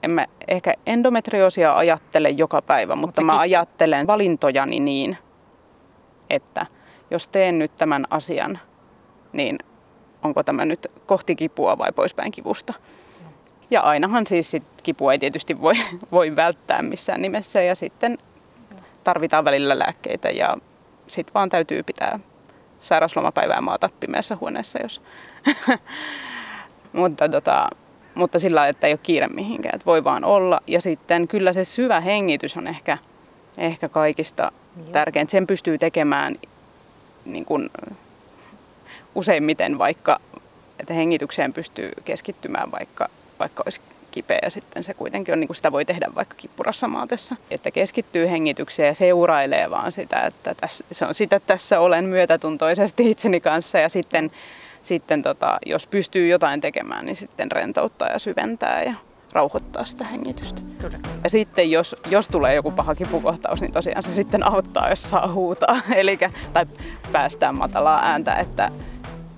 en 0.04 0.12
mä 0.12 0.26
ehkä 0.48 0.74
endometrioosia 0.86 1.78
ajattele 1.78 2.30
joka 2.30 2.62
päivä, 2.62 2.96
mutta 2.96 3.22
Mut 3.22 3.26
mä 3.26 3.40
ajattelen 3.40 4.08
valintojani 4.08 4.80
niin, 4.80 5.18
että 6.30 6.66
jos 7.12 7.28
teen 7.28 7.60
nyt 7.60 7.76
tämän 7.76 8.06
asian, 8.10 8.60
niin 9.34 9.58
onko 10.24 10.44
tämä 10.44 10.66
nyt 10.66 10.88
kohti 11.06 11.36
kipua 11.36 11.78
vai 11.78 11.92
poispäin 11.92 12.32
kivusta. 12.32 12.74
Ja 13.72 13.82
ainahan 13.82 14.28
siis 14.28 14.52
sit 14.52 14.64
kipua 14.84 15.14
ei 15.14 15.20
tietysti 15.20 15.62
voi, 15.62 15.74
voi 16.12 16.36
välttää 16.36 16.82
missään 16.82 17.22
nimessä 17.22 17.62
ja 17.62 17.76
sitten 17.76 18.18
tarvitaan 19.04 19.46
välillä 19.46 19.80
lääkkeitä 19.80 20.30
ja 20.30 20.58
sitten 21.08 21.34
vaan 21.34 21.50
täytyy 21.50 21.84
pitää 21.84 22.20
sairauslomapäivää 22.80 23.62
maata 23.62 23.90
pimeässä 24.00 24.38
huoneessa, 24.42 24.80
jos... 24.84 25.02
mutta, 26.98 27.30
tota, 27.30 27.70
mutta 28.16 28.40
sillä 28.40 28.68
että 28.68 28.88
ei 28.88 28.94
ole 28.94 29.00
kiire 29.04 29.28
mihinkään, 29.28 29.76
että 29.76 29.86
voi 29.86 30.04
vaan 30.04 30.24
olla. 30.24 30.62
Ja 30.68 30.82
sitten 30.82 31.28
kyllä 31.28 31.54
se 31.54 31.64
syvä 31.64 32.00
hengitys 32.00 32.58
on 32.58 32.68
ehkä, 32.68 32.98
ehkä 33.58 33.90
kaikista 33.90 34.52
tärkein. 34.92 35.30
Sen 35.30 35.48
pystyy 35.48 35.78
tekemään 35.78 36.36
niin 37.26 37.46
kuin 37.46 37.70
useimmiten 39.16 39.80
vaikka, 39.80 40.20
että 40.80 40.94
hengitykseen 40.94 41.54
pystyy 41.54 41.92
keskittymään 42.06 42.72
vaikka, 42.72 43.10
vaikka 43.40 43.64
olisi 43.66 43.82
kipeä 44.12 44.40
ja 44.44 44.50
sitten 44.50 44.84
se 44.84 44.94
kuitenkin 44.94 45.34
on, 45.34 45.40
niin 45.40 45.48
kuin 45.48 45.56
sitä 45.56 45.72
voi 45.72 45.86
tehdä 45.86 46.08
vaikka 46.16 46.36
kippurassa 46.38 46.88
maatessa. 46.88 47.36
Että 47.52 47.72
keskittyy 47.72 48.30
hengitykseen 48.30 48.88
ja 48.88 48.96
seurailee 48.96 49.70
vaan 49.70 49.92
sitä, 49.92 50.22
että 50.22 50.56
tässä, 50.56 50.86
se 50.92 51.06
on 51.06 51.14
sitä, 51.14 51.36
että 51.36 51.48
tässä 51.48 51.80
olen 51.80 52.06
myötätuntoisesti 52.06 53.12
itseni 53.12 53.40
kanssa 53.40 53.78
ja 53.80 53.90
sitten, 53.90 54.32
sitten 54.88 55.22
tota, 55.22 55.58
jos 55.66 55.88
pystyy 55.88 56.28
jotain 56.28 56.62
tekemään, 56.62 57.06
niin 57.06 57.16
sitten 57.16 57.52
rentouttaa 57.52 58.08
ja 58.08 58.20
syventää 58.20 58.84
ja 58.84 58.94
rauhoittaa 59.34 59.86
sitä 59.86 60.06
hengitystä. 60.06 60.62
Kyllä. 60.82 60.98
Ja 61.24 61.30
sitten 61.30 61.72
jos, 61.72 61.96
jos 62.10 62.28
tulee 62.28 62.56
joku 62.56 62.72
paha 62.72 62.96
kipukohtaus, 62.96 63.62
niin 63.62 63.72
tosiaan 63.72 64.04
se 64.04 64.12
sitten 64.12 64.44
auttaa, 64.44 64.90
jos 64.90 65.04
saa 65.04 65.32
huutaa. 65.34 65.82
Eli, 65.96 66.20
tai 66.54 66.66
päästään 67.12 67.58
matalaa 67.58 68.00
ääntä, 68.04 68.36
että, 68.36 68.72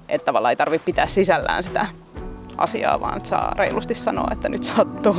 että 0.09 0.25
tavallaan 0.25 0.51
ei 0.51 0.55
tarvitse 0.55 0.85
pitää 0.85 1.07
sisällään 1.07 1.63
sitä 1.63 1.85
asiaa, 2.57 2.99
vaan 2.99 3.25
saa 3.25 3.53
reilusti 3.57 3.95
sanoa, 3.95 4.27
että 4.31 4.49
nyt 4.49 4.63
sattuu. 4.63 5.15